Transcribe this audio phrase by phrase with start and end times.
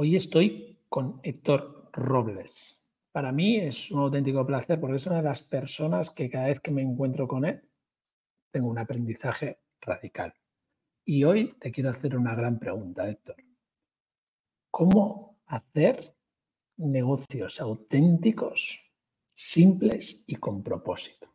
[0.00, 2.80] Hoy estoy con Héctor Robles.
[3.10, 6.60] Para mí es un auténtico placer porque es una de las personas que cada vez
[6.60, 7.68] que me encuentro con él
[8.52, 10.32] tengo un aprendizaje radical.
[11.04, 13.34] Y hoy te quiero hacer una gran pregunta, Héctor.
[14.70, 16.14] ¿Cómo hacer
[16.76, 18.80] negocios auténticos,
[19.34, 21.34] simples y con propósito?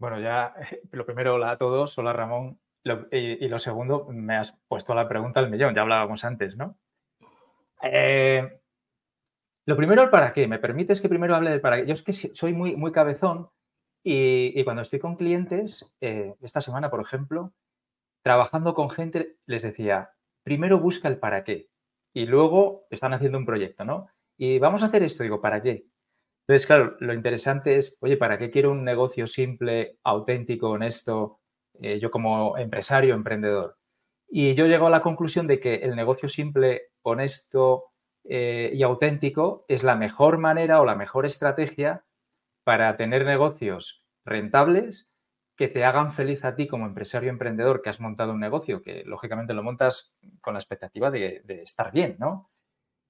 [0.00, 0.52] Bueno, ya
[0.90, 2.58] lo primero, hola a todos, hola Ramón.
[3.12, 6.76] y, lo segundo, me has puesto la pregunta al millón, ya hablábamos antes, ¿no?
[7.82, 8.60] Eh,
[9.66, 10.46] lo primero, el para qué.
[10.46, 11.86] ¿Me permites que primero hable del para qué?
[11.86, 13.50] Yo es que soy muy, muy cabezón
[14.04, 17.52] y, cuando estoy con clientes, eh, esta semana, por ejemplo,
[18.22, 20.10] trabajando con gente, les decía,
[20.44, 21.68] primero busca el para qué
[22.14, 24.08] y luego están haciendo un proyecto, ¿no?
[24.38, 25.86] Y vamos a hacer esto, digo, ¿para qué?
[26.46, 31.40] Entonces, claro, lo interesante es, oye, ¿para qué quiero un negocio simple, auténtico, honesto,
[31.80, 33.76] eh, yo como empresario, emprendedor?
[34.28, 37.84] Y yo llego a la conclusión de que el negocio simple, honesto
[38.24, 42.04] eh, y auténtico es la mejor manera o la mejor estrategia
[42.64, 45.16] para tener negocios rentables
[45.56, 49.04] que te hagan feliz a ti como empresario emprendedor que has montado un negocio, que
[49.04, 52.50] lógicamente lo montas con la expectativa de, estar bien, ¿no?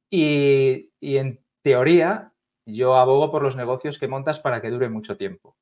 [0.09, 2.33] Y, en teoría,
[2.64, 5.56] yo abogo por los negocios que montas para que dure mucho tiempo,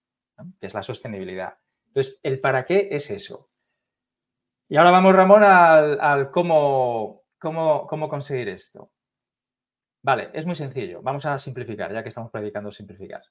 [0.61, 1.57] que es la sostenibilidad.
[1.87, 3.49] Entonces, el para qué es eso.
[4.75, 8.91] Y ahora vamos, Ramón, al, cómo, cómo, cómo conseguir esto.
[10.03, 11.01] Vale, es muy sencillo.
[11.01, 13.23] Vamos a simplificar, ya que estamos predicando simplificar.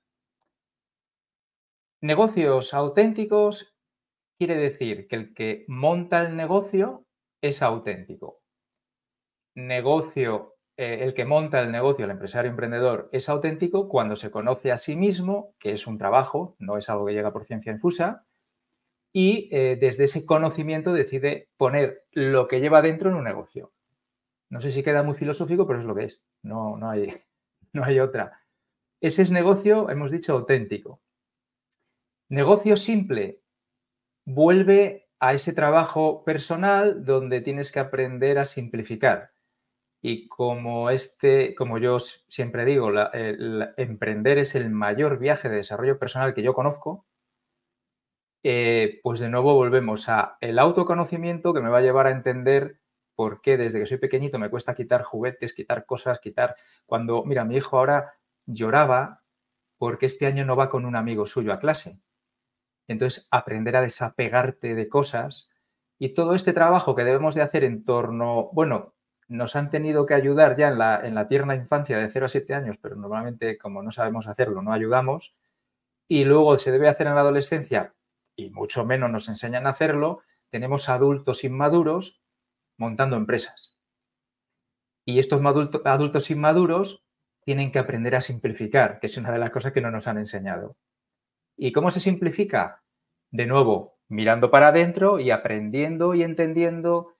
[1.99, 3.75] Negocios auténticos
[4.37, 7.07] quiere decir que el que monta el negocio
[7.41, 8.39] es auténtico.
[9.53, 14.71] Negocio, eh, el que monta el negocio, el empresario emprendedor, es auténtico cuando se conoce
[14.71, 18.25] a sí mismo, que es un trabajo, no es algo que llega por ciencia infusa,
[19.13, 23.71] y eh, desde ese conocimiento decide poner lo que lleva dentro en un negocio.
[24.49, 26.23] No sé si queda muy filosófico, pero es lo que es.
[26.41, 27.21] No, no, hay,
[27.73, 28.41] no hay otra.
[28.99, 30.99] Ese es negocio, hemos dicho, auténtico.
[32.29, 33.41] Negocio simple
[34.25, 39.31] vuelve a ese trabajo personal donde tienes que aprender a simplificar.
[40.01, 42.91] Y como este, como yo siempre digo,
[43.77, 47.05] emprender es el mayor viaje de desarrollo personal que yo conozco,
[48.43, 52.79] eh, pues de nuevo volvemos a el autoconocimiento que me va a llevar a entender
[53.15, 56.55] por qué desde que soy pequeñito me cuesta quitar juguetes, quitar cosas, quitar...
[56.85, 58.15] Cuando, mira, mi hijo ahora
[58.45, 59.21] lloraba
[59.77, 61.99] porque este año no va con un amigo suyo a clase.
[62.87, 65.49] Entonces, aprender a desapegarte de cosas
[65.97, 68.93] y todo este trabajo que debemos de hacer en torno, bueno,
[69.27, 72.29] nos han tenido que ayudar ya en la, en la tierna infancia de 0 a
[72.29, 75.33] 7 años, pero normalmente como no sabemos hacerlo, no ayudamos.
[76.07, 77.93] Y luego se debe hacer en la adolescencia,
[78.35, 82.23] y mucho menos nos enseñan a hacerlo, tenemos adultos inmaduros
[82.77, 83.77] montando empresas.
[85.05, 85.41] Y estos
[85.85, 87.03] adultos inmaduros
[87.43, 90.17] tienen que aprender a simplificar, que es una de las cosas que no nos han
[90.17, 90.77] enseñado.
[91.57, 92.83] ¿Y cómo se simplifica?
[93.31, 97.13] De nuevo, mirando para adentro y aprendiendo y entendiendo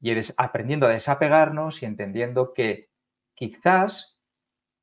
[0.00, 2.90] y aprendiendo a desapegarnos y entendiendo que
[3.34, 4.18] quizás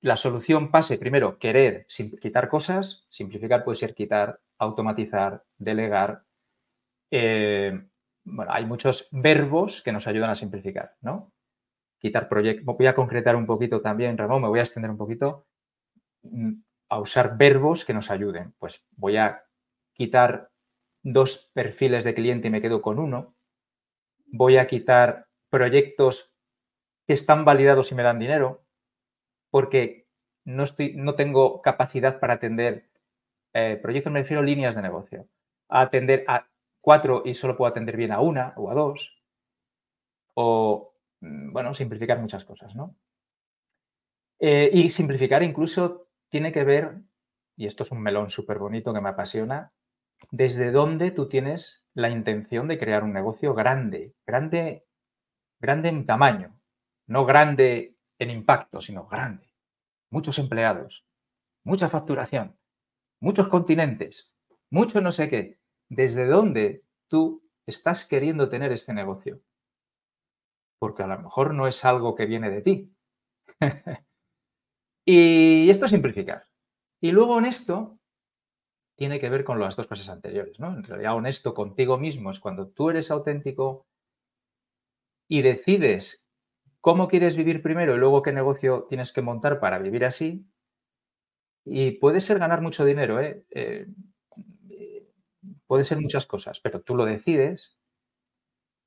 [0.02, 1.88] la solución pase primero querer
[2.22, 6.24] quitar cosas, simplificar puede ser quitar, automatizar, delegar.
[7.12, 7.80] Eh,
[8.24, 11.32] bueno, hay muchos verbos que nos ayudan a simplificar, ¿no?
[12.00, 12.66] Quitar proyectos.
[12.66, 15.46] Voy a concretar un poquito también, Ramón, me voy a extender un poquito
[16.24, 16.54] mm,
[16.90, 18.54] a usar verbos que nos ayuden.
[18.58, 19.44] Pues voy a
[19.94, 20.52] quitar
[21.04, 23.36] dos perfiles de cliente y me quedo con uno.
[24.26, 26.36] Voy a quitar proyectos
[27.08, 28.66] que están validados y me dan dinero
[29.52, 30.08] porque
[30.44, 32.90] no, estoy, no tengo capacidad para atender
[33.56, 35.30] eh, proyectos, me refiero a líneas de negocio.
[35.70, 36.46] A atender a
[36.82, 39.24] cuatro y solo puedo atender bien a una o a dos.
[40.34, 42.98] O, mm, bueno, simplificar muchas cosas, ¿no?
[44.40, 46.98] Eh, y simplificar incluso tiene que ver,
[47.56, 49.72] y esto es un melón súper bonito que me apasiona,
[50.32, 54.86] desde dónde tú tienes la intención de crear un negocio grande, grande,
[55.62, 56.60] grande en tamaño,
[57.08, 59.48] no grande en impacto, sino grande.
[60.12, 61.06] Muchos empleados,
[61.64, 62.58] mucha facturación,
[63.26, 64.32] muchos continentes,
[64.70, 65.58] mucho no sé qué.
[65.90, 69.42] ¿Desde dónde tú estás queriendo tener este negocio?
[70.78, 72.96] Porque a lo mejor no es algo que viene de ti.
[75.06, 76.48] y esto es simplificar.
[77.02, 77.98] Y luego honesto
[78.96, 80.68] tiene que ver con las dos cosas anteriores, ¿no?
[80.68, 83.88] En realidad honesto contigo mismo es cuando tú eres auténtico
[85.28, 86.30] y decides
[86.80, 90.48] cómo quieres vivir primero y luego qué negocio tienes que montar para vivir así,
[91.66, 93.44] y puede ser ganar mucho dinero, ¿eh?
[93.50, 93.88] Eh,
[95.66, 97.76] puede ser muchas cosas, pero tú lo decides.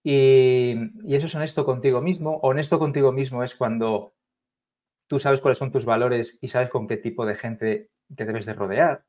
[0.05, 0.75] Y,
[1.13, 2.39] eso es honesto contigo mismo.
[2.43, 4.15] Honesto contigo mismo es cuando
[5.09, 8.47] tú sabes cuáles son tus valores y sabes con qué tipo de gente te debes
[8.47, 9.05] de rodear.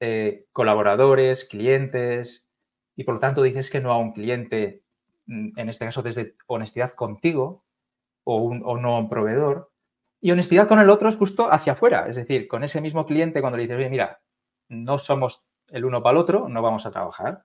[0.00, 2.46] Eh, colaboradores, clientes,
[2.96, 4.82] y por lo tanto dices que no a un cliente,
[5.26, 7.64] mm, en este caso desde honestidad contigo
[8.24, 9.70] o, o no a un proveedor,
[10.20, 13.40] y honestidad con el otro es justo hacia afuera, es decir, con ese mismo cliente
[13.40, 14.20] cuando le dices, oye, mira,
[14.68, 17.44] no somos el uno para el otro, no vamos a trabajar.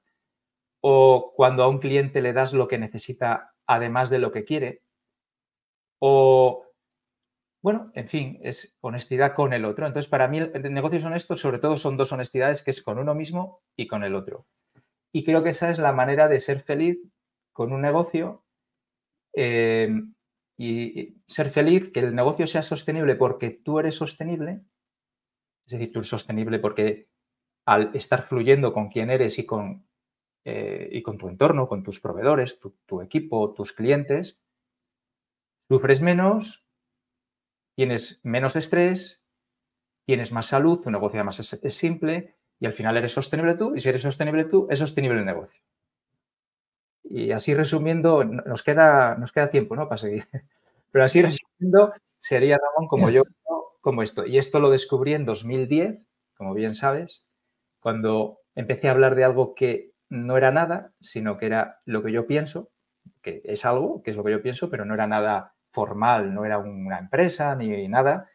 [0.81, 4.81] O cuando a un cliente le das lo que necesita además de lo que quiere.
[6.00, 6.66] O,
[7.62, 9.88] bueno, en fin, es honestidad con el otro.
[9.88, 13.16] Entonces, para mí, el negocio honesto sobre todo son dos honestidades, que es con uno
[13.16, 14.46] mismo y con el otro.
[15.14, 17.00] Y creo que esa es la manera de ser feliz
[17.54, 18.44] con un negocio
[19.34, 19.90] eh,
[20.58, 24.62] y ser feliz, que el negocio sea sostenible porque tú eres sostenible,
[25.66, 27.10] es decir, tú eres sostenible porque
[27.66, 29.88] al estar fluyendo con quién eres y con,
[30.46, 34.42] eh, y con tu entorno, con tus proveedores, tu, equipo, tus clientes,
[35.70, 36.68] sufres menos,
[37.76, 39.24] tienes menos estrés,
[40.06, 43.82] tienes más salud, tu negocio además es, simple y al final eres sostenible tú y
[43.82, 45.62] si eres sostenible tú, es sostenible el negocio.
[47.04, 49.88] Y así resumiendo, nos queda, nos queda tiempo ¿no?
[49.88, 50.28] para seguir.
[50.92, 53.24] Pero así resumiendo, sería Ramón como yo,
[53.82, 54.26] como esto.
[54.26, 56.00] Y esto lo descubrí en 2010,
[56.36, 57.24] como bien sabes,
[57.80, 62.12] cuando empecé a hablar de algo que no era nada, sino que era lo que
[62.12, 62.70] yo pienso,
[63.22, 66.46] que es algo, que es lo que yo pienso, pero no era nada formal, no
[66.46, 68.30] era una empresa ni nada,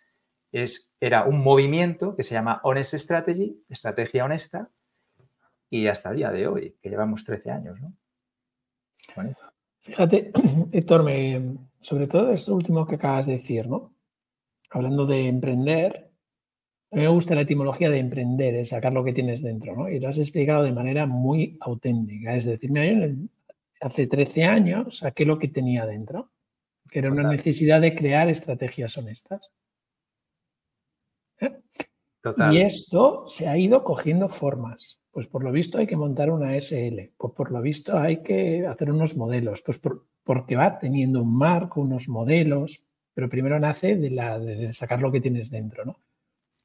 [0.53, 4.71] es, era un movimiento que se llama Honest Strategy, estrategia honesta,
[5.71, 7.81] y hasta el día de hoy, que llevamos 13 años.
[7.81, 7.93] ¿no?
[9.81, 10.33] Fíjate,
[10.73, 11.11] Héctor,
[11.81, 13.95] sobre todo esto último que acabas de decir, ¿no?
[14.71, 16.11] Hablando de emprender,
[16.91, 19.89] a mí me gusta la etimología de emprender, es sacar lo que tienes dentro, ¿no?
[19.89, 22.35] Y lo has explicado de manera muy auténtica.
[22.35, 23.15] Es decir, mira,
[23.81, 26.33] hace 13 años saqué lo que tenía dentro,
[26.91, 29.51] que era una necesidad de crear estrategias honestas.
[31.41, 31.61] ¿Eh?
[32.51, 34.98] Y esto se ha ido cogiendo formas.
[35.11, 38.67] Pues por lo visto hay que montar una SL, pues por lo visto hay que
[38.67, 39.81] hacer unos modelos, pues
[40.23, 42.83] porque va teniendo un marco, unos modelos,
[43.15, 45.97] pero primero nace de, la, de sacar lo que tienes dentro, ¿no?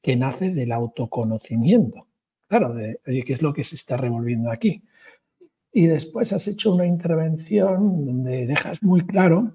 [0.01, 2.07] que nace del autoconocimiento.
[2.48, 4.84] Claro, de qué es lo que se está revolviendo aquí.
[5.72, 9.54] Y después has hecho una intervención donde dejas muy claro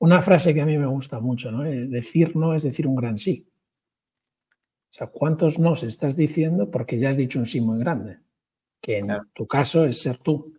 [0.00, 1.64] una frase que a mí me gusta mucho, ¿no?
[1.64, 3.46] Eh, decir no es decir un gran sí.
[4.90, 8.18] O sea, ¿cuántos no estás diciendo porque ya has dicho un sí muy grande?
[8.80, 10.54] Que en tu caso es ser tú.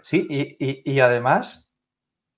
[0.00, 1.72] Sí, y, además,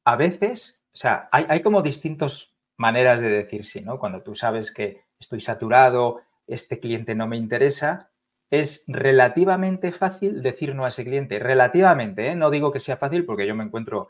[0.05, 3.99] a veces, o sea, hay, hay como distintos maneras de decir sí, ¿no?
[3.99, 8.11] Cuando tú sabes que estoy saturado, este cliente no me interesa,
[8.51, 11.39] es relativamente fácil decir no a ese cliente.
[11.39, 12.35] Relativamente, ¿eh?
[12.35, 14.09] no digo que sea fácil porque yo me encuentro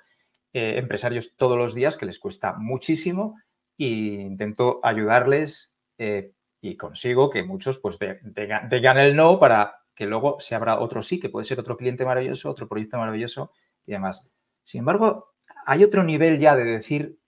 [0.52, 3.36] eh, empresarios todos los días que les cuesta muchísimo
[3.76, 10.40] e intento ayudarles eh, y consigo que muchos pues digan el no para que luego
[10.40, 13.52] se abra otro sí, que puede ser otro cliente maravilloso, otro proyecto maravilloso
[13.84, 14.32] y demás.
[14.64, 15.34] Sin embargo,
[15.66, 17.18] hay otro nivel ya de decir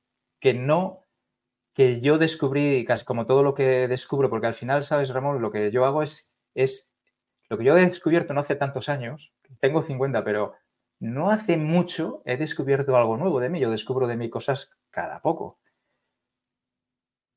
[0.41, 1.01] que no
[1.75, 5.41] que yo descubrí, casi como todo lo que descubro, porque al final, ¿sabes, Ramón?
[5.41, 6.95] Lo que yo hago es, es
[7.49, 10.55] lo que yo he descubierto no hace tantos años, tengo 50, pero
[10.99, 15.21] no hace mucho he descubierto algo nuevo de mí, yo descubro de mí cosas cada
[15.21, 15.59] poco.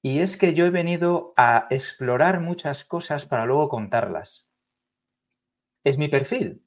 [0.06, 4.52] Y es que yo he venido a explorar muchas cosas para luego contarlas.
[5.86, 6.62] Es mi perfil.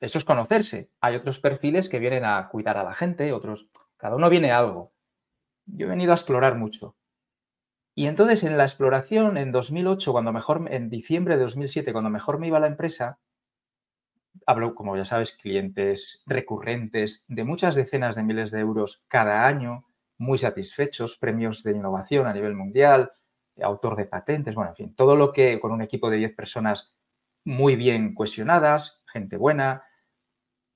[0.00, 0.90] Eso es conocerse.
[1.00, 4.58] Hay otros perfiles que vienen a cuidar a la gente, otros, cada uno viene a
[4.58, 4.92] algo.
[5.64, 6.94] Yo he venido a explorar mucho.
[7.94, 12.38] Y entonces en la exploración, en 2008, cuando mejor, en diciembre de 2007, cuando mejor
[12.38, 13.18] me iba la empresa,
[14.46, 19.86] hablo, como ya sabes, clientes recurrentes de muchas decenas de miles de euros cada año,
[20.18, 23.10] muy satisfechos, premios de innovación a nivel mundial,
[23.62, 26.96] autor de patentes, bueno, en fin, todo lo que con un equipo de 10 personas
[27.44, 29.84] muy bien cohesionadas, gente buena.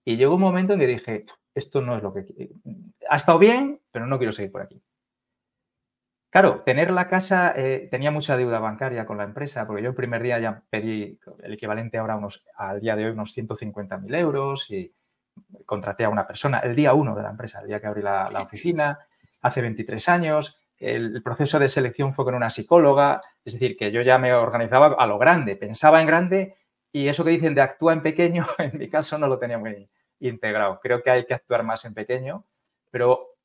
[0.04, 2.24] Y llegó un momento en que dije, esto no es lo que...
[3.08, 4.82] Ha estado bien, pero no quiero seguir por aquí.
[6.30, 9.94] Claro, tener la casa, eh, tenía mucha deuda bancaria con la empresa, porque yo el
[9.94, 14.70] primer día ya pedí el equivalente ahora unos, al día de hoy unos 150.000 euros
[14.70, 14.94] y
[15.64, 18.24] contraté a una persona el día uno de la empresa, el día que abrí la,
[18.42, 18.98] oficina,
[19.40, 20.60] hace 23 años.
[20.78, 24.94] El, proceso de selección fue con una psicóloga, es decir, que yo ya me organizaba
[24.98, 26.56] a lo grande, pensaba en grande
[26.92, 29.88] y eso que dicen de actúa en pequeño, en mi caso no lo tenía muy
[30.20, 30.80] integrado.
[30.80, 32.44] Creo que hay que actuar más en pequeño,
[32.90, 33.36] pero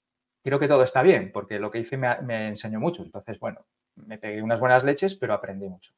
[0.43, 3.03] creo que todo está bien, porque lo que hice me, enseñó mucho.
[3.03, 5.93] Entonces, bueno, me pegué unas buenas leches, pero aprendí mucho.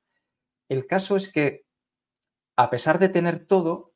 [0.70, 1.66] El caso es que,
[2.56, 3.94] a pesar de tener todo,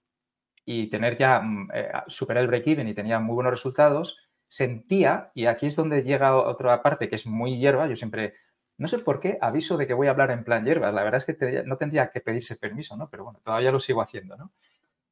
[0.66, 5.46] y tener ya, mm, eh, superar el break-even y tenía muy buenos resultados, sentía, y
[5.46, 8.34] aquí es donde llega otra parte que es muy hierba, yo siempre,
[8.78, 11.24] no sé por qué, aviso de que voy a hablar en plan hierba, la verdad
[11.26, 13.10] es que no tendría que pedirse permiso, ¿no?
[13.10, 14.52] Pero bueno, todavía lo sigo haciendo, ¿no?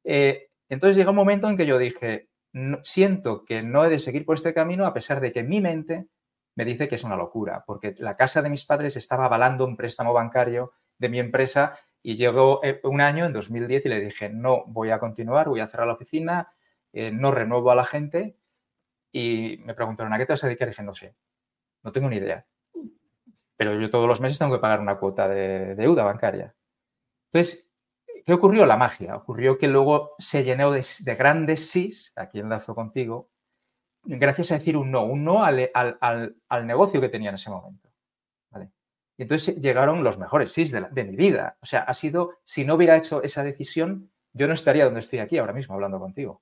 [0.04, 2.28] Eh, entonces llega un momento en que yo dije,
[2.82, 6.08] siento que no he de seguir por este camino a pesar de que mi mente
[6.54, 9.76] me dice que es una locura, porque la casa de mis padres estaba avalando un
[9.76, 14.28] préstamo bancario de mi empresa y llegó eh, un año, en 2010, y le dije,
[14.28, 16.48] no voy a continuar, voy a cerrar la oficina,
[16.92, 18.36] eh, no renuevo a la gente.
[19.12, 20.68] Y me preguntaron, ¿a qué te vas a dedicar?
[20.68, 21.14] Y dije, no sé,
[21.82, 22.46] no tengo ni idea.
[23.56, 26.54] Pero yo todos los meses tengo que pagar una cuota de deuda bancaria.
[27.32, 27.72] Entonces,
[28.24, 28.66] ¿qué ocurrió?
[28.66, 29.16] La magia.
[29.16, 30.84] Ocurrió que luego se llenó de,
[31.16, 33.30] grandes sís, aquí enlazo contigo,
[34.04, 37.88] gracias a decir un no, un no al, al negocio que tenía en ese momento.
[39.18, 41.58] Y entonces llegaron los mejores sís de, mi vida.
[41.60, 45.18] O sea, ha sido, si no hubiera hecho esa decisión, yo no estaría donde estoy
[45.18, 46.40] aquí ahora mismo hablando contigo.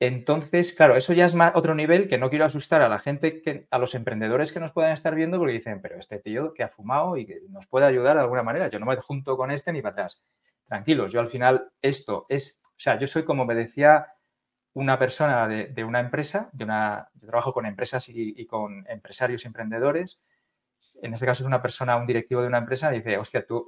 [0.00, 3.42] Entonces, claro, eso ya es más otro nivel que no quiero asustar a la gente,
[3.42, 6.62] que, a los emprendedores que nos puedan estar viendo porque dicen, pero este tío que
[6.62, 9.50] ha fumado y que nos puede ayudar de alguna manera, yo no me junto con
[9.50, 10.22] este ni para atrás.
[10.66, 14.06] Tranquilos, yo al final esto es, o sea, yo soy como me decía
[14.74, 19.48] una persona de, una empresa, de una, yo trabajo con empresas y, con empresarios y
[19.48, 20.22] emprendedores,
[21.02, 23.66] en este caso es una persona, un directivo de una empresa, dice, hostia, tú,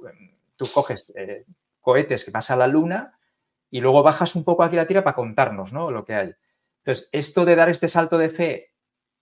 [0.55, 1.45] tú coges eh,
[1.81, 3.19] cohetes que vas a la luna
[3.71, 5.89] y luego bajas un poco aquí la tira para contarnos ¿no?
[5.89, 6.35] lo que hay.
[6.83, 8.73] Entonces, esto de dar este salto de fe,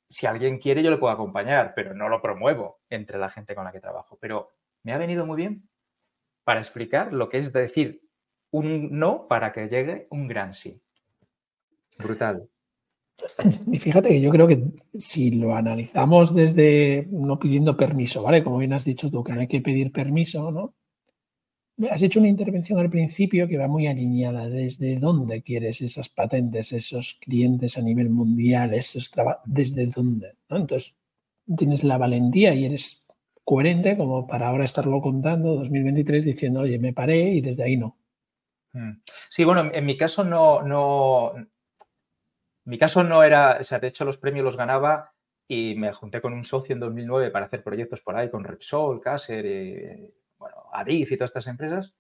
[0.10, 3.64] si alguien quiere, yo le puedo acompañar, pero no lo promuevo entre la gente con
[3.64, 4.18] la que trabajo.
[4.20, 4.50] Pero
[4.84, 5.70] me ha venido muy bien
[6.44, 8.02] para explicar lo que es decir
[8.52, 10.82] un no para que llegue un gran sí.
[12.00, 12.50] Brutal.
[13.70, 14.64] Y fíjate que yo creo que
[14.98, 18.44] si lo analizamos desde no pidiendo permiso, ¿vale?
[18.44, 20.74] Como bien has dicho tú, que no hay que pedir permiso, ¿no?
[21.90, 24.50] Has hecho una intervención al principio que va muy alineada.
[24.50, 29.12] ¿Desde dónde quieres esas patentes, esos clientes a nivel mundial, esos
[29.46, 30.36] ¿Desde dónde?
[30.50, 30.94] Entonces,
[31.58, 33.08] tienes la valentía y eres
[33.44, 37.98] coherente como para ahora estarlo contando 2023 diciendo, oye, me paré y desde ahí no.
[38.74, 39.02] Mm.
[39.30, 41.34] Sí, bueno, en mi caso no, no,
[42.66, 45.14] mi caso no era, o sea, de hecho los premios los ganaba
[45.48, 49.02] y me junté con un socio en 2009 para hacer proyectos por ahí con Repsol,
[49.02, 51.96] Caser, y, bueno, Adif y todas estas empresas.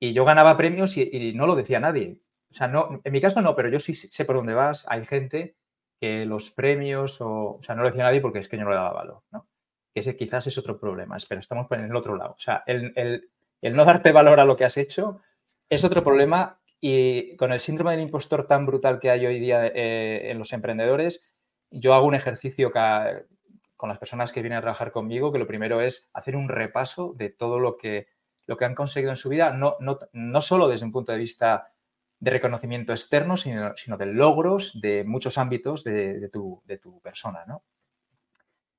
[0.00, 2.18] Y yo ganaba premios y, no lo decía nadie.
[2.50, 4.84] O sea, no, en mi caso no, pero yo sí sé por dónde vas.
[4.88, 5.56] Hay gente
[6.00, 8.70] que los premios, o, o sea, no lo decía nadie porque es que yo no
[8.70, 9.48] le daba valor, ¿no?
[9.94, 12.32] Ese quizás es otro problema, pero estamos en el otro lado.
[12.32, 13.30] O sea, el, el,
[13.62, 15.20] el no darte valor a lo que has hecho
[15.68, 19.66] es otro problema y con el síndrome del impostor tan brutal que hay hoy día
[19.66, 21.26] eh, en los emprendedores,
[21.70, 22.72] yo hago un ejercicio
[23.84, 27.12] con las personas que vienen a trabajar conmigo, que lo primero es hacer un repaso
[27.18, 28.08] de todo lo que,
[28.46, 31.18] lo que han conseguido en su vida, no, no, no solo desde un punto de
[31.18, 31.70] vista
[32.18, 37.44] de reconocimiento externo, sino, sino de logros de muchos ámbitos de, tu, de tu, persona,
[37.46, 37.62] ¿no?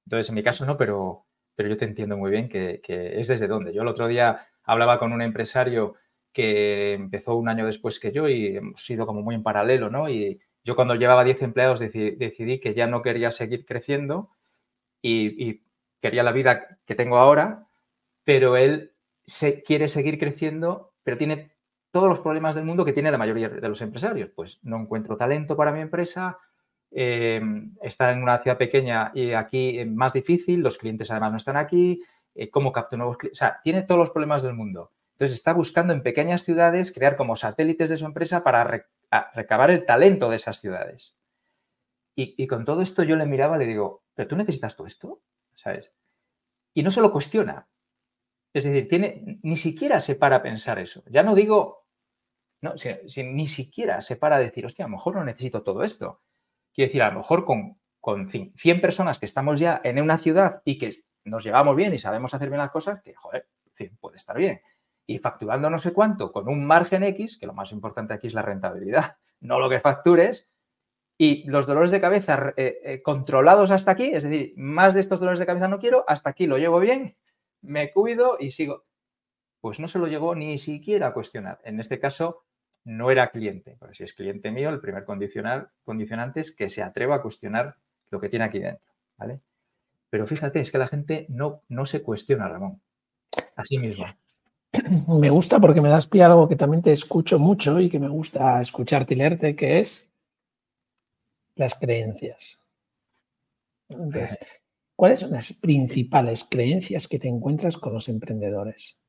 [0.07, 3.27] Entonces, en mi caso no, pero, pero yo te entiendo muy bien que, que es
[3.27, 3.75] desde dónde.
[3.75, 5.93] Yo el otro día hablaba con un empresario
[6.33, 10.09] que empezó un año después que yo y hemos sido como muy en paralelo, ¿no?
[10.09, 14.31] Y yo cuando llevaba 10 empleados decidí, que ya no quería seguir creciendo
[15.07, 15.61] y,
[16.01, 17.67] quería la vida que tengo ahora,
[18.23, 18.93] pero él
[19.25, 21.51] se, quiere seguir creciendo, pero tiene
[21.89, 24.29] todos los problemas del mundo que tiene la mayoría de los empresarios.
[24.35, 26.37] Pues no encuentro talento para mi empresa,
[26.91, 27.41] eh,
[27.81, 31.57] está en una ciudad pequeña y aquí es más difícil, los clientes además no están
[31.57, 32.03] aquí,
[32.35, 34.91] eh, cómo capto nuevos clientes, o sea, tiene todos los problemas del mundo.
[35.13, 38.85] Entonces está buscando en pequeñas ciudades crear como satélites de su empresa para
[39.33, 41.15] recabar el talento de esas ciudades.
[42.17, 45.21] Y, con todo esto yo le miraba y le digo, ¿pero tú necesitas todo esto?
[45.53, 45.93] ¿Sabes?
[46.73, 47.67] Y no se lo cuestiona.
[48.53, 51.03] Es decir, tiene, ni siquiera se para a pensar eso.
[51.07, 51.85] Ya no digo,
[52.61, 52.73] no,
[53.17, 56.21] ni siquiera se para a decir, hostia, a lo mejor no necesito todo esto.
[56.73, 60.61] Quiero decir, a lo mejor con, con 100 personas que estamos ya en una ciudad
[60.65, 60.89] y que
[61.25, 64.61] nos llevamos bien y sabemos hacer bien las cosas, que, joder, 100 puede estar bien
[65.07, 68.33] y facturando no sé cuánto con un margen X, que lo más importante aquí es
[68.33, 70.51] la rentabilidad, no lo que factures,
[71.17, 75.19] y los dolores de cabeza eh, eh, controlados hasta aquí, es decir, más de estos
[75.19, 77.15] dolores de cabeza no quiero, hasta aquí lo llevo bien,
[77.61, 78.83] me cuido y sigo.
[79.61, 81.59] Pues no se lo llegó ni siquiera a cuestionar.
[81.63, 82.43] En este caso,
[82.83, 86.83] no era cliente, pero si es cliente mío, el primer condicional, condicionante es que se
[86.83, 87.77] atreva a cuestionar
[88.11, 89.41] lo que tiene aquí dentro, ¿vale?
[90.09, 92.81] Pero fíjate, es que la gente no, no se cuestiona, Ramón.
[93.55, 94.05] Así mismo.
[95.07, 97.99] me gusta porque me das pie a algo que también te escucho mucho y que
[97.99, 100.14] me gusta escucharte y leerte, que es
[101.55, 102.61] las creencias.
[104.95, 108.99] ¿cuáles son las principales creencias que te encuentras con los emprendedores?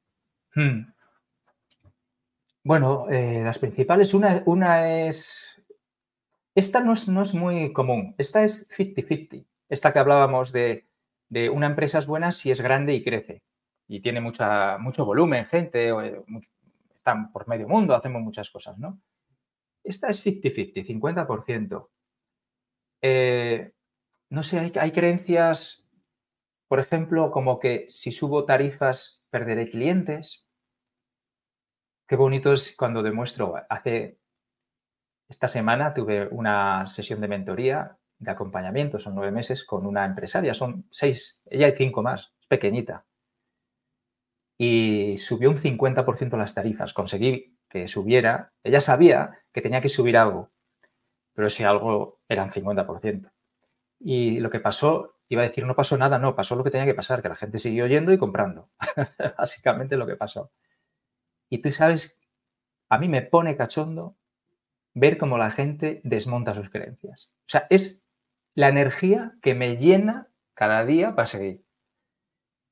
[0.54, 0.92] Hmm.
[2.62, 5.44] Bueno, eh, las principales, una, una es...
[6.54, 9.46] Esta no es, no es muy común, esta es 50-50.
[9.68, 10.86] Esta que hablábamos de,
[11.28, 13.42] de, una empresa es buena si es grande y crece
[13.88, 16.22] y tiene mucha, mucho volumen, gente, eh,
[16.94, 19.00] están por medio mundo, hacemos muchas cosas, ¿no?
[19.84, 21.88] Esta es 50-50, 50%.
[23.02, 23.72] Eh,
[24.30, 25.86] no sé, hay, hay creencias,
[26.68, 30.44] por ejemplo, como que si subo tarifas perderé clientes.
[32.08, 33.54] Qué bonito es cuando demuestro.
[33.68, 34.18] Hace
[35.28, 40.54] esta semana tuve una sesión de mentoría, de acompañamiento, son nueve meses, con una empresaria,
[40.54, 43.04] son seis, ella hay cinco más, es pequeñita.
[44.58, 46.94] Y subió un 50% las tarifas.
[46.94, 48.52] Conseguí que subiera.
[48.62, 50.50] Ella sabía que tenía que subir algo,
[51.36, 53.30] pero si algo eran 50%.
[54.00, 56.86] Y lo que pasó, iba a decir, no pasó nada, no, pasó lo que tenía
[56.86, 58.70] que pasar, que la gente siguió yendo y comprando.
[59.38, 60.50] Básicamente lo que pasó.
[61.50, 62.18] Y tú sabes,
[62.88, 64.16] a mí me pone cachondo
[64.94, 67.30] ver cómo la gente desmonta sus creencias.
[67.40, 68.02] O sea, es
[68.54, 71.62] la energía que me llena cada día para seguir.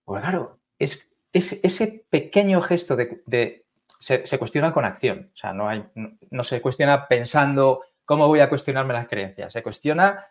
[0.07, 3.67] Pues claro, es, ese pequeño gesto de,
[3.99, 5.31] se, cuestiona con acción.
[5.35, 5.85] O sea, no, hay,
[6.31, 9.53] no se cuestiona pensando cómo voy a cuestionarme las creencias.
[9.53, 10.27] Se cuestiona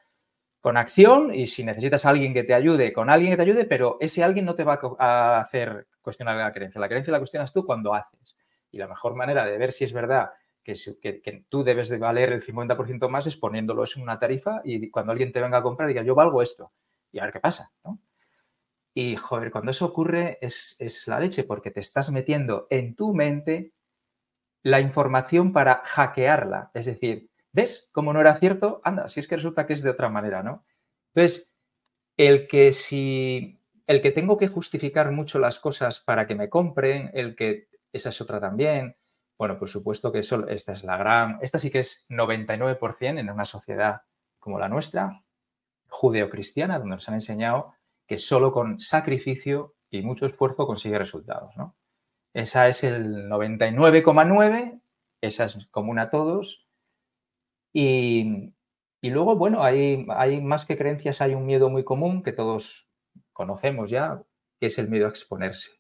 [0.62, 3.66] con acción y si necesitas a alguien que te ayude, con alguien que te ayude,
[3.66, 6.80] pero ese alguien no te va a hacer cuestionar la creencia.
[6.80, 8.38] La creencia la cuestionas tú cuando haces.
[8.72, 10.32] Y la mejor manera de ver si es verdad
[10.64, 15.12] que, tú debes de valer el 50% más es poniéndolo en una tarifa y cuando
[15.12, 16.72] alguien te venga a comprar diga yo valgo esto
[17.12, 17.72] y a ver qué pasa.
[18.94, 23.14] Y joder, cuando eso ocurre es, es la leche porque te estás metiendo en tu
[23.14, 23.74] mente
[24.62, 26.72] la información para hackearla.
[26.74, 28.82] Es decir, ¿Ves cómo no era cierto?
[28.84, 30.66] Anda, si es que resulta que es de otra manera, ¿no?
[31.14, 31.54] Entonces,
[32.18, 37.12] el que si el que tengo que justificar mucho las cosas para que me compren,
[37.14, 38.96] el que esa es otra también.
[39.38, 43.30] Bueno, por supuesto que eso, esta es la gran, esta sí que es 99% en
[43.30, 44.02] una sociedad
[44.40, 45.22] como la nuestra,
[45.90, 47.74] judeocristiana, donde nos han enseñado
[48.08, 51.76] que solo con sacrificio y mucho esfuerzo consigue resultados, ¿no?
[52.34, 54.82] Esa es el 99,9,
[55.22, 56.63] esa es común a todos,
[57.74, 58.54] y,
[59.02, 62.88] luego, bueno, hay, hay más que creencias, hay un miedo muy común que todos
[63.34, 64.24] conocemos ya,
[64.60, 65.72] que es el miedo a exponerse.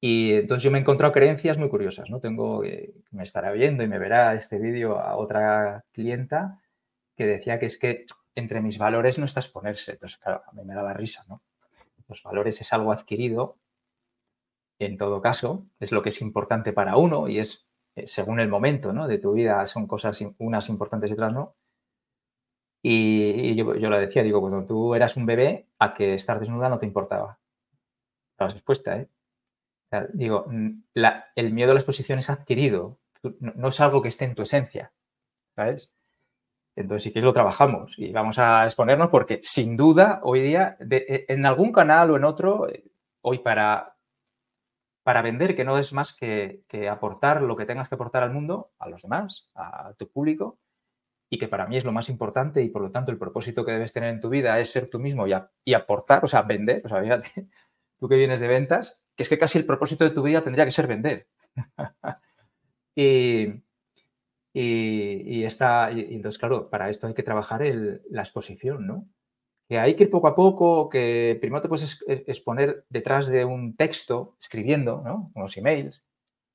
[0.00, 2.20] Y entonces yo me he encontrado creencias muy curiosas, ¿no?
[2.20, 6.60] Tengo, eh, me estará viendo y me verá este vídeo a otra clienta
[7.16, 9.92] que decía que es que entre mis valores no está exponerse.
[9.92, 11.42] Entonces, claro, a mí me daba risa, ¿no?
[12.08, 13.56] Los valores es algo adquirido,
[14.78, 17.66] en todo caso, es lo que es importante para uno y es
[18.04, 19.08] según el momento ¿no?
[19.08, 21.54] de tu vida, son cosas unas importantes y otras no.
[22.82, 26.68] Y, yo, yo, lo decía, digo, cuando tú eras un bebé, a que estar desnuda
[26.68, 27.38] no te importaba.
[28.32, 29.08] Estabas expuesta, ¿eh?
[30.12, 30.46] digo,
[31.34, 32.98] el miedo a la exposición es adquirido,
[33.40, 34.92] no, es algo que esté en tu esencia,
[35.54, 35.94] ¿sabes?
[36.76, 41.24] Entonces, si quieres, lo trabajamos y vamos a exponernos porque, sin duda, hoy día, e,
[41.28, 42.84] en algún canal o en otro, eh,
[43.22, 43.95] hoy para,
[45.06, 48.72] para vender, que no es más que, aportar lo que tengas que aportar al mundo,
[48.80, 50.58] a los demás, a tu público,
[51.30, 53.70] y que para mí es lo más importante y por lo tanto el propósito que
[53.70, 56.88] debes tener en tu vida es ser tú mismo y, aportar, o sea, vender, o
[56.88, 57.30] sea, fíjate,
[58.00, 60.64] tú que vienes de ventas, que es que casi el propósito de tu vida tendría
[60.64, 61.28] que ser vender.
[62.96, 63.62] y,
[64.52, 69.06] y, está, y, entonces, claro, para esto hay que trabajar la exposición, ¿no?
[69.68, 73.76] Que hay que ir poco a poco, que primero te puedes exponer detrás de un
[73.76, 75.32] texto, escribiendo, ¿no?
[75.34, 76.04] Unos emails,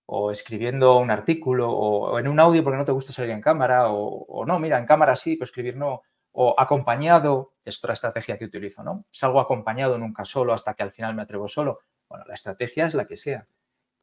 [0.05, 3.91] o escribiendo un artículo, o, en un audio porque no te gusta salir en cámara,
[3.91, 8.45] o, no, mira, en cámara sí, pero escribir no, o acompañado, es otra estrategia que
[8.45, 9.05] utilizo, ¿no?
[9.11, 11.79] Salgo acompañado nunca solo hasta que al final me atrevo solo.
[12.07, 13.47] Bueno, la estrategia es la que sea,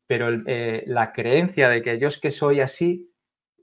[0.06, 3.10] pero eh, la creencia de que yo es que soy así,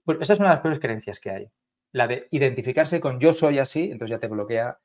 [0.03, 1.51] pues esa es una de las peores creencias que hay.
[1.91, 4.79] La de identificarse con yo soy así, entonces ya te bloquea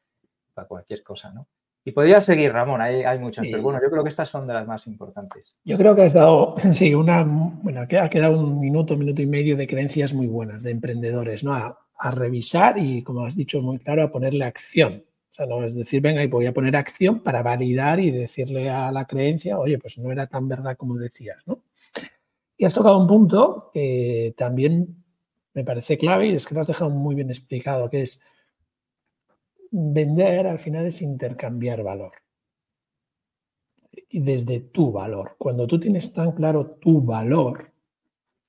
[0.52, 1.46] para cualquier cosa, ¿no?
[1.82, 4.52] Y podría seguir, Ramón, hay, hay muchas, pero bueno, yo creo que estas son de
[4.52, 5.54] las más importantes.
[5.64, 9.56] Yo creo que has dado, sí, una, bueno, ha quedado un minuto, minuto y medio
[9.56, 11.54] de creencias muy buenas de emprendedores, ¿no?
[11.54, 11.76] A,
[12.12, 15.04] revisar y, como has dicho muy claro, a ponerle acción.
[15.32, 18.70] O sea, no es decir, venga, y voy a poner acción para validar y decirle
[18.70, 21.62] a la creencia, oye, pues no era tan verdad como decías, ¿no?
[22.56, 25.04] Y has tocado un punto que también
[25.52, 28.22] me parece clave y es que lo has dejado muy bien explicado, que es
[29.70, 32.12] vender al final es intercambiar valor.
[34.08, 35.36] Y desde tu valor.
[35.38, 37.72] Cuando tú tienes tan claro tu valor,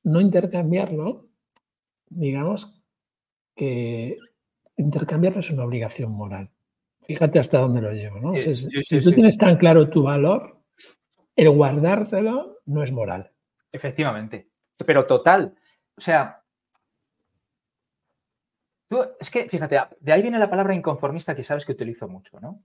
[0.04, 1.28] no intercambiarlo,
[2.10, 2.82] digamos
[3.56, 4.18] que
[4.78, 6.50] intercambiarlo es una obligación moral.
[7.02, 8.34] Fíjate hasta dónde lo llevo, ¿no?
[8.34, 10.62] si tú tienes tan claro tu valor,
[11.36, 13.32] el guardártelo no es moral.
[13.72, 14.50] Efectivamente.
[14.86, 15.56] pero total.
[15.96, 16.41] O sea,
[19.20, 22.62] es que, fíjate, de ahí viene la palabra inconformista que sabes que utilizo mucho, ¿no?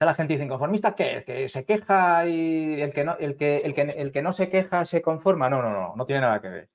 [0.00, 1.18] La gente dice inconformista, ¿qué?
[1.18, 4.32] ¿El que se queja y el que, no, el, que, el, que, el que no
[4.32, 5.50] se queja se conforma?
[5.50, 6.70] No, no, no, no tiene nada que ver.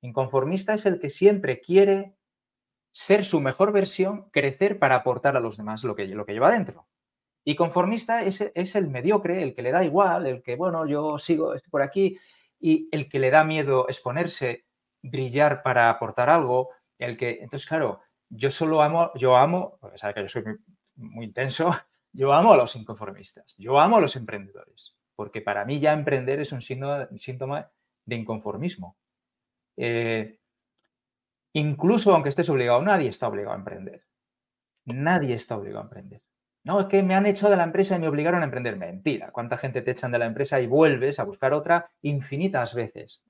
[0.00, 2.14] Inconformista es el que siempre quiere
[2.92, 6.52] ser su mejor versión, crecer para aportar a los demás lo que, lo que lleva
[6.52, 6.86] dentro.
[7.44, 11.18] Y conformista es, es, el mediocre, el que le da igual, el que, bueno, yo
[11.18, 12.18] sigo, estoy por aquí,
[12.60, 14.66] y el que le da miedo exponerse,
[15.02, 20.14] brillar para aportar algo, el que, entonces, claro, yo solo amo, yo amo, porque sabe
[20.14, 20.44] que yo soy
[20.96, 21.70] muy, intenso,
[22.12, 26.40] yo amo a los inconformistas, yo amo a los emprendedores, porque para mí ya emprender
[26.40, 27.70] es un síntoma
[28.04, 28.96] de inconformismo.
[29.76, 30.38] Eh,
[31.52, 34.04] incluso aunque estés obligado, nadie está obligado a emprender.
[34.86, 36.22] Nadie está obligado a emprender.
[36.64, 38.76] No, es que me han echado de la empresa y me obligaron a emprender.
[38.76, 39.30] Mentira.
[39.30, 43.22] ¿Cuánta gente te echan de la empresa y vuelves a buscar otra infinitas veces?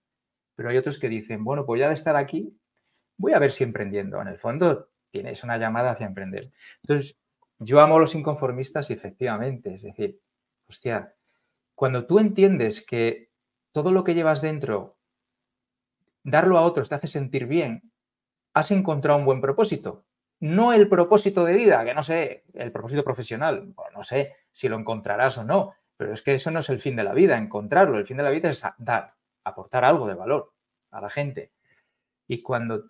[0.57, 2.59] Pero hay otros que dicen, bueno, pues ya de estar aquí,
[3.19, 4.21] voy a ver si emprendiendo.
[4.23, 6.51] En el fondo, tienes una llamada hacia emprender.
[6.83, 7.19] Entonces,
[7.59, 10.21] yo amo a los inconformistas y efectivamente, es decir,
[10.69, 11.15] hostia,
[11.75, 13.31] cuando tú entiendes que
[13.73, 14.97] todo lo que llevas dentro,
[16.23, 17.93] darlo a otros te hace sentir bien,
[18.55, 20.07] has encontrado un buen propósito
[20.41, 24.79] no el propósito de vida, que no sé, el propósito profesional, no sé si lo
[24.79, 27.99] encontrarás o no, pero es que eso no es el fin de la vida, encontrarlo.
[27.99, 30.53] El fin de la vida es dar, aportar algo de valor
[30.91, 31.53] a la gente.
[32.29, 32.85] Y cuando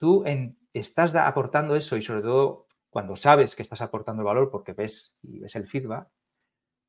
[0.00, 0.24] tú
[0.72, 5.38] estás aportando eso y sobre todo cuando sabes que estás aportando valor porque ves y
[5.38, 6.08] ves el feedback,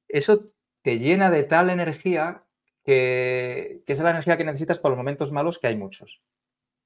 [0.08, 0.46] eso
[0.82, 2.44] te llena de tal energía
[2.84, 6.24] que, que es la energía que necesitas para los momentos malos, que hay muchos,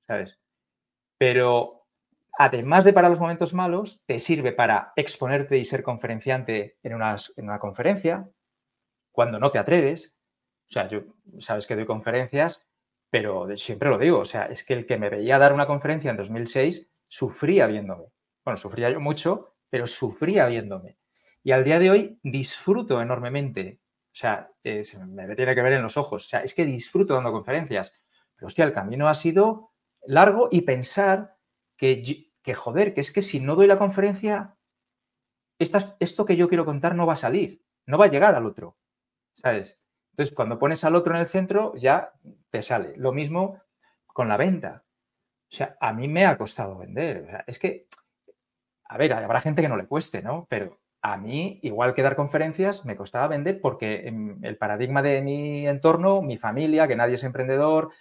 [0.06, 0.38] ¿sabes?
[1.18, 1.86] Pero
[2.38, 7.46] además de para los momentos malos, te sirve para exponerte y ser conferenciante en, en
[7.46, 8.30] una conferencia,
[9.12, 10.18] cuando no te atreves.
[10.68, 11.04] O sea, yo
[11.40, 12.68] sabes que doy conferencias,
[13.16, 16.12] pero siempre lo digo, o sea, es que el que me veía dar una conferencia
[16.12, 18.08] en 2006 sufría viéndome.
[18.44, 20.98] Bueno, sufría yo mucho, pero sufría viéndome.
[21.42, 23.80] Y al día de hoy disfruto enormemente.
[24.08, 26.26] O sea, eh, me tiene que ver en los ojos.
[26.26, 28.04] O sea, es que disfruto dando conferencias.
[28.36, 29.72] Pero hostia, el camino ha sido
[30.06, 31.38] largo y pensar
[31.78, 34.58] que, que joder, que es que si no doy la conferencia,
[35.58, 38.78] esto que yo quiero contar no va a salir, no va a llegar al otro,
[39.36, 39.85] ¿sabes?
[40.16, 42.14] Entonces, cuando pones al otro en el centro, ya
[42.50, 42.94] te sale.
[42.96, 43.62] Lo mismo
[44.08, 44.86] con la venta.
[45.52, 47.44] O sea, a mí me ha costado vender.
[47.48, 47.88] es que,
[48.86, 50.48] a ver, habrá gente que no le cueste, ¿no?
[50.50, 54.10] Pero a mí, igual que dar conferencias, me costaba vender porque
[54.42, 57.92] el paradigma de mi entorno, mi familia, que nadie es emprendedor,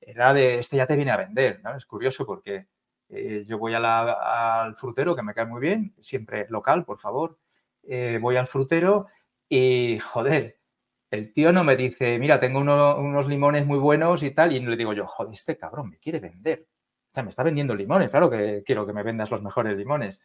[0.00, 1.60] era de, este ya te viene a vender.
[1.76, 2.68] Es curioso porque
[3.08, 7.40] eh, yo voy al frutero, que me cae muy bien, siempre local, por favor.
[7.82, 9.08] Eh, voy al frutero
[9.48, 10.60] y, joder,
[11.10, 14.76] el tío no me dice, mira, tengo unos limones muy buenos y tal, y le
[14.76, 16.66] digo yo, joder, este cabrón me quiere vender.
[17.10, 20.22] O sea, me está vendiendo limones, claro que quiero que me vendas los mejores limones.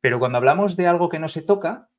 [0.00, 1.90] Pero cuando hablamos de algo que no se toca,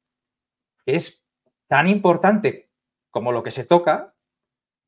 [0.86, 1.28] es
[1.68, 2.72] tan importante
[3.12, 4.16] como lo que se toca,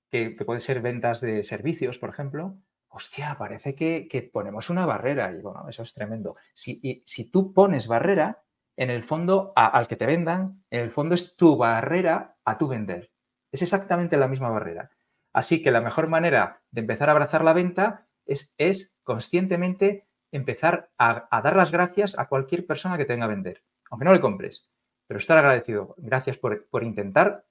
[0.09, 2.57] que, puede ser ventas de servicios, por ejemplo,
[2.89, 6.35] hostia, parece que, ponemos una barrera y bueno, eso es tremendo.
[6.53, 8.43] Si tú pones barrera,
[8.77, 12.67] en el fondo, al que te vendan, en el fondo es tu barrera a tu
[12.67, 13.10] vender.
[13.51, 14.91] Es exactamente la misma barrera.
[15.33, 20.89] Así que la mejor manera de empezar a abrazar la venta es, es conscientemente empezar
[20.97, 24.21] a, dar las gracias a cualquier persona que te venga a vender, aunque no le
[24.21, 24.69] compres,
[25.07, 25.95] pero estar agradecido.
[25.97, 27.45] Gracias por, intentar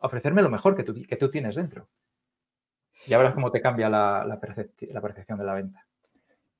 [0.00, 1.88] ofrecerme lo mejor que tú, que tú tienes dentro.
[3.06, 5.86] Y ahora cómo te cambia la, percepción de la venta.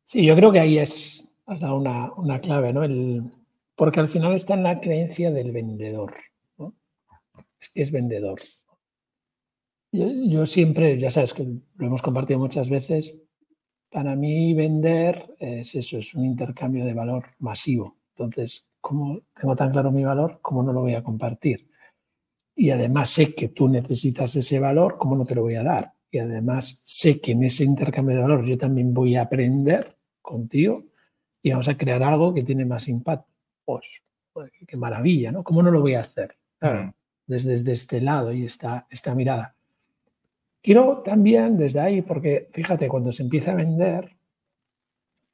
[0.06, 2.82] Sí, yo creo que ahí es, has dado una, clave, ¿no?
[2.82, 3.30] El,
[3.74, 6.14] porque al final está en la creencia del vendedor.
[7.58, 8.38] Es que es vendedor.
[10.28, 13.22] Yo, siempre, ya sabes que lo hemos compartido muchas veces,
[13.90, 17.96] para mí vender es eso, es un intercambio de valor masivo.
[18.16, 21.68] Entonces, como tengo tan claro mi valor, ¿cómo no lo voy a compartir?
[22.54, 25.96] Y además sé que tú necesitas ese valor, ¿cómo no te lo voy a dar?
[26.10, 30.86] y además sé que en ese intercambio de valor yo también voy a aprender contigo
[31.42, 33.30] y vamos a crear algo que tiene más impacto.
[33.64, 34.02] Pues,
[34.66, 35.44] qué maravilla, ¿no?
[35.44, 36.36] ¿Cómo no lo voy a hacer?
[36.60, 36.90] Mm.
[37.26, 39.55] desde, este lado y esta, esta mirada.
[40.66, 44.16] Quiero también desde ahí, porque fíjate, cuando se empieza a vender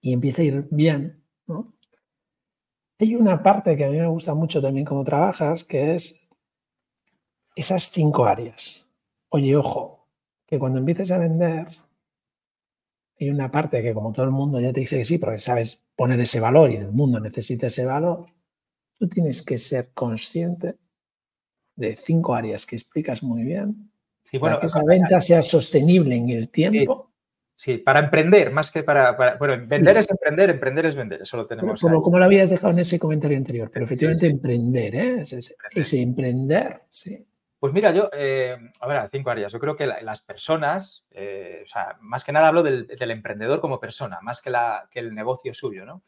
[0.02, 1.24] y empieza a ir bien,
[2.98, 6.28] hay una parte que a mí me gusta mucho también como trabajas, que es
[7.56, 8.92] esas cinco áreas.
[9.30, 10.06] Oye, ojo,
[10.46, 11.66] que cuando empieces a vender,
[13.18, 15.82] hay una parte que como todo el mundo ya te dice que sí, porque sabes
[15.96, 18.26] poner ese valor y el mundo necesita ese valor,
[18.98, 20.76] tú tienes que ser consciente
[21.74, 23.91] de cinco áreas que explicas muy bien.
[24.22, 27.12] Sí, bueno, para que esa venta sea sostenible en el tiempo.
[27.54, 29.12] Sí, para emprender, más que para.
[29.38, 31.80] bueno, vender es emprender, emprender es vender, eso lo tenemos.
[31.80, 35.20] Como, como, lo habías dejado en ese comentario anterior, pero efectivamente emprender, ¿eh?
[35.20, 37.24] Ese, emprender, sí.
[37.60, 39.52] Pues mira, yo, eh, a ver, cinco áreas.
[39.52, 43.78] Yo creo que las personas, eh, o sea, más que nada hablo del, emprendedor como
[43.78, 46.02] persona, más que, la, que el negocio suyo, ¿no?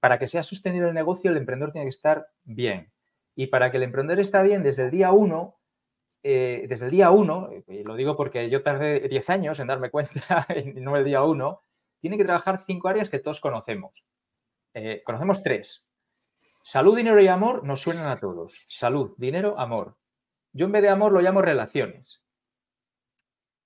[0.00, 2.90] Para que sea sostenible el negocio, el emprendedor tiene que estar bien.
[3.36, 5.56] Y para que el emprendedor esté bien desde el día uno,
[6.26, 9.90] eh, desde el día uno, y lo digo porque yo tardé 10 años en darme
[9.90, 11.60] cuenta, no el día uno,
[12.00, 14.04] tiene que trabajar cinco áreas que todos conocemos.
[14.72, 15.86] Eh, conocemos tres.
[16.62, 18.64] Salud, dinero y amor nos suenan a todos.
[18.68, 19.98] Salud, dinero, amor.
[20.54, 22.22] Yo en vez de amor lo llamo relaciones.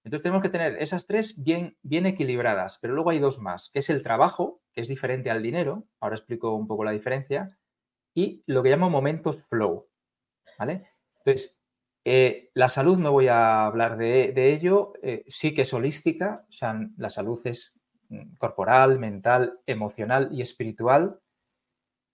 [0.02, 3.78] Entonces tenemos que tener esas tres bien, bien equilibradas, pero luego hay dos más, que
[3.78, 7.56] es el trabajo, que es diferente al dinero, ahora explico un poco la diferencia,
[8.14, 9.86] y lo que llamo momentos flow.
[10.58, 10.88] ¿Vale?
[11.18, 11.57] Entonces,
[12.10, 16.52] eh, la salud, no voy a hablar de, ello, eh, sí que es holística, o
[16.52, 21.20] sea, la salud es mm, corporal, mental, emocional y espiritual.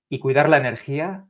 [0.09, 1.29] Y cuidar la energía.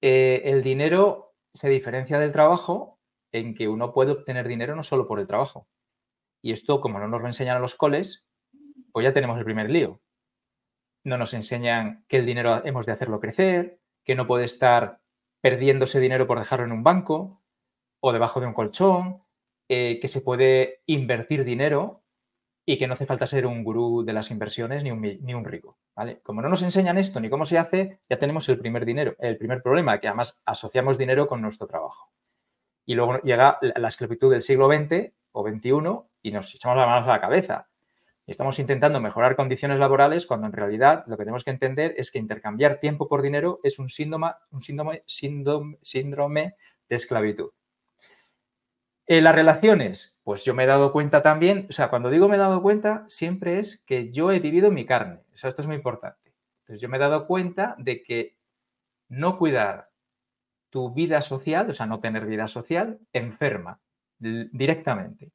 [0.00, 2.98] Eh, el dinero se diferencia del trabajo
[3.30, 5.68] en que uno puede obtener dinero no solo por el trabajo.
[6.42, 8.26] Y esto, como no nos lo enseñan a los coles,
[8.90, 10.00] pues ya tenemos el primer lío.
[11.04, 15.00] No nos enseñan que el dinero hemos de hacerlo crecer, que no puede estar
[15.40, 17.41] perdiéndose dinero por dejarlo en un banco,
[18.02, 19.22] o debajo de un colchón,
[19.68, 22.02] eh, que se puede invertir dinero
[22.66, 25.44] y que no hace falta ser un gurú de las inversiones ni un, ni un
[25.44, 25.78] rico.
[26.22, 29.38] Como no nos enseñan esto ni cómo se hace, ya tenemos el primer dinero, el
[29.38, 32.10] primer problema, que además asociamos dinero con nuestro trabajo.
[32.84, 35.70] Y luego llega la esclavitud del siglo XX o XXI
[36.22, 37.68] y nos echamos las manos a la cabeza.
[38.26, 42.10] Y estamos intentando mejorar condiciones laborales cuando en realidad lo que tenemos que entender es
[42.10, 46.56] que intercambiar tiempo por dinero es un síndrome, un síndrome, síndrome
[46.88, 47.50] de esclavitud.
[49.06, 52.36] Eh, las relaciones, pues yo me he dado cuenta también, o sea, cuando digo me
[52.36, 55.20] he dado cuenta, siempre es que yo he vivido mi carne.
[55.34, 56.32] O sea, esto es muy importante.
[56.60, 58.36] Entonces, yo me he dado cuenta de que
[59.08, 59.90] no cuidar
[60.70, 63.80] tu vida social, o sea, no tener vida social, enferma
[64.18, 65.32] directamente.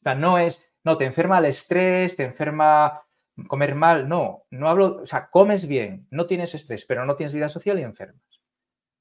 [0.00, 3.02] O sea, no es, no, te enferma el estrés, te enferma
[3.46, 7.34] comer mal, no, no hablo, o sea, comes bien, no tienes estrés, pero no tienes
[7.34, 8.40] vida social y enfermas.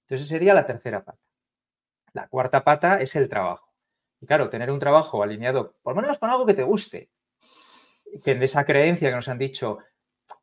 [0.03, 1.19] Entonces, sería la tercera pata.
[2.13, 3.64] La cuarta pata es el trabajo.
[4.25, 7.11] Y claro, tener un trabajo alineado, por lo menos con algo que te guste,
[8.23, 9.77] que de esa creencia que nos han dicho,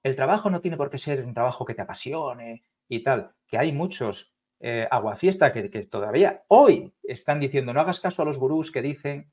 [0.04, 3.58] el trabajo no tiene por qué ser un trabajo que te apasione y tal, que
[3.58, 8.70] hay muchos eh, aguafiesta que, todavía hoy están diciendo, no hagas caso a los gurús
[8.70, 9.32] que dicen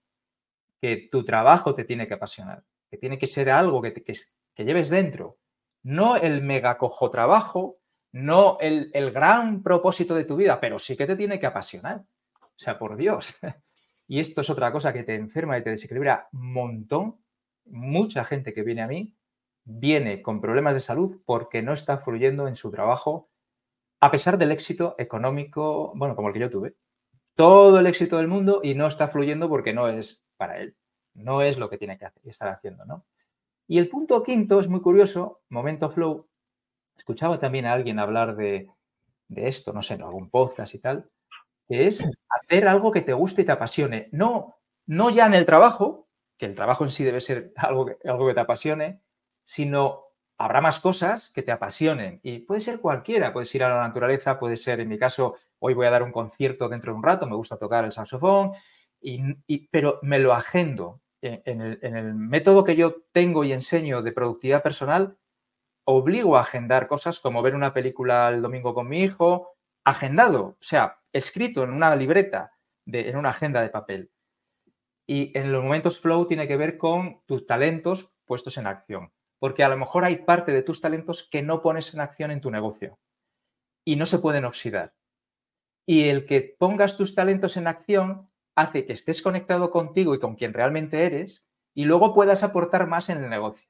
[0.81, 4.03] que tu trabajo te tiene que apasionar, que tiene que ser algo que,
[4.57, 5.37] lleves dentro,
[5.83, 7.77] no el mega cojo trabajo,
[8.13, 12.03] no el gran propósito de tu vida, pero sí que te tiene que apasionar.
[12.41, 13.35] O sea, por Dios.
[14.09, 17.17] Y esto es otra cosa que te enferma y te desequilibra un montón.
[17.65, 19.15] Mucha gente que viene a mí
[19.63, 23.29] viene con problemas de salud porque no está fluyendo en su trabajo,
[23.99, 26.75] a pesar del éxito económico, bueno, como el que yo tuve.
[27.35, 30.75] Todo el éxito del mundo y no está fluyendo porque no es para él.
[31.13, 33.05] No es lo que tiene que estar haciendo, ¿no?
[33.67, 36.27] Y el punto quinto es muy curioso, momento flow.
[36.97, 38.71] Escuchaba también a alguien hablar de,
[39.27, 41.11] de esto, no sé, en algún podcast y tal,
[41.69, 44.09] que es hacer algo que te guste y te apasione.
[44.11, 47.97] No, no ya en el trabajo, que el trabajo en sí debe ser algo que,
[48.09, 49.01] algo que te apasione,
[49.45, 50.05] sino
[50.39, 52.19] habrá más cosas que te apasionen.
[52.23, 55.75] Y puede ser cualquiera, puedes ir a la naturaleza, puede ser, en mi caso, hoy
[55.75, 58.53] voy a dar un concierto dentro de un rato, me gusta tocar el saxofón,
[59.01, 61.01] y, pero me lo agendo.
[61.21, 65.17] En el, en el método que yo tengo y enseño de productividad personal,
[65.83, 69.57] obligo a agendar cosas como ver una película el domingo con mi hijo,
[69.89, 70.43] agendado.
[70.43, 72.53] O sea, escrito en una libreta,
[72.85, 74.11] de, en una agenda de papel.
[75.07, 79.11] Y en los momentos flow tiene que ver con tus talentos puestos en acción.
[79.39, 82.41] Porque a lo mejor hay parte de tus talentos que no pones en acción en
[82.41, 82.99] tu negocio
[83.85, 84.93] y no se pueden oxidar.
[85.85, 90.35] Y el que pongas tus talentos en acción hace que estés conectado contigo y con
[90.35, 93.67] quien realmente eres y luego puedas aportar más en el negocio.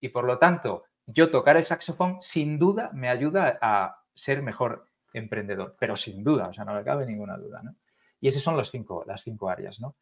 [0.00, 4.89] Y por lo tanto, yo tocar el saxofón sin duda me ayuda a ser mejor
[5.12, 7.76] emprendedor, pero sin duda, o sea, no me cabe ninguna duda, ¿no?
[8.20, 9.96] Y esas son los cinco, las cinco áreas, ¿no?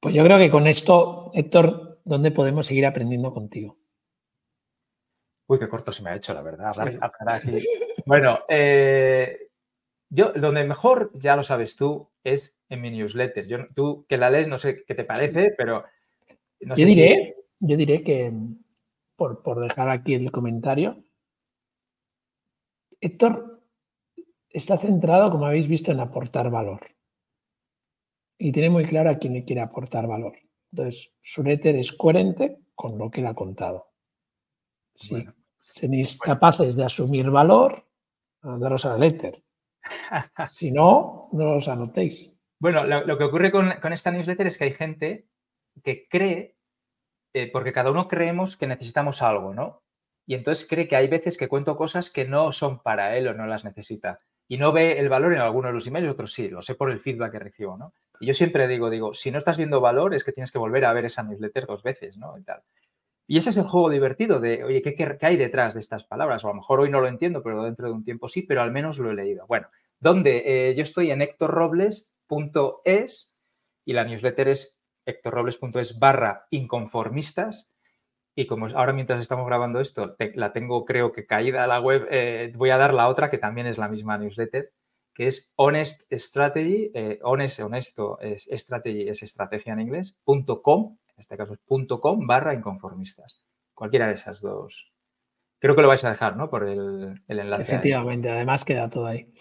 [0.00, 3.78] Pues yo creo que con esto, Héctor, ¿dónde podemos seguir aprendiendo contigo?
[5.48, 6.72] Uy, qué corto se me ha hecho, la verdad.
[8.04, 9.48] Bueno, eh,
[10.08, 13.46] yo donde mejor, ya lo sabes tú, es en mi newsletter.
[13.46, 15.84] Yo, tú que la lees, no sé qué te parece, pero...
[16.60, 18.32] yo, diré, yo diré que,
[19.16, 21.04] por, por dejar aquí el comentario,
[23.06, 23.62] Héctor
[24.50, 26.90] está centrado, como habéis visto, en aportar valor.
[28.38, 30.36] Y tiene muy claro a quién le quiere aportar valor.
[30.72, 33.92] Entonces, su letter es coherente con lo que él ha contado.
[34.94, 35.24] Si
[35.80, 37.86] tenéis capaces de asumir valor,
[38.42, 39.42] daros a la letter.
[40.50, 42.34] si no, no os anotéis.
[42.58, 45.28] Bueno, lo, que ocurre con, esta newsletter es que hay gente
[45.84, 46.56] que cree,
[47.34, 49.85] eh, porque cada uno creemos que necesitamos algo, ¿no?
[50.26, 53.34] Y entonces cree que hay veces que cuento cosas que no son para él o
[53.34, 54.18] no las necesita.
[54.48, 56.90] Y no ve el valor en algunos de los emails, otros sí, lo sé por
[56.90, 57.94] el feedback que recibo, ¿no?
[58.20, 60.84] Y yo siempre digo, digo, si no estás viendo valor es que tienes que volver
[60.84, 62.36] a ver esa newsletter dos veces, ¿no?
[62.38, 62.62] Y, tal.
[63.26, 66.44] y ese es el juego divertido de, oye, ¿qué, ¿qué, hay detrás de estas palabras?
[66.44, 68.62] O a lo mejor hoy no lo entiendo, pero dentro de un tiempo sí, pero
[68.62, 69.46] al menos lo he leído.
[69.46, 69.68] Bueno,
[70.00, 73.32] donde eh, yo estoy en hectorrobles.es
[73.84, 77.75] y la newsletter es hectorrobles.es barra inconformistas.
[78.38, 82.06] Y como ahora mientras estamos grabando esto, la tengo creo que caída a la web,
[82.10, 84.72] eh, voy a dar la otra que también es la misma newsletter,
[85.14, 90.98] que es Honest Strategy, eh, honest, honesto, es strategy, es estrategia en inglés, punto com,
[91.08, 93.42] en este caso es punto com barra inconformistas.
[93.72, 94.92] Cualquiera de esas dos.
[95.58, 96.50] Creo que lo vais a dejar, ¿no?
[96.50, 97.62] Por el, enlace.
[97.62, 99.32] Efectivamente, además queda todo ahí.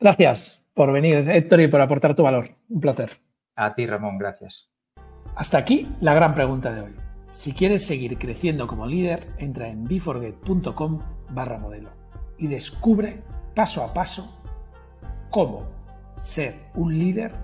[0.00, 2.48] Gracias por venir, Héctor, y por aportar tu valor.
[2.70, 3.10] Un placer.
[3.56, 4.70] A ti, Ramón, gracias.
[5.36, 7.07] Hasta aquí la gran pregunta de hoy.
[7.28, 11.90] Si quieres seguir creciendo como líder, entra en beforget.com barra modelo
[12.38, 13.22] y descubre
[13.54, 14.42] paso a paso
[15.28, 15.68] cómo
[16.16, 17.34] ser un líder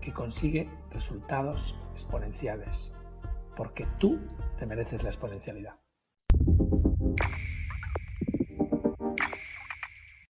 [0.00, 2.94] que consigue resultados exponenciales,
[3.56, 4.20] porque tú
[4.56, 5.74] te mereces la exponencialidad.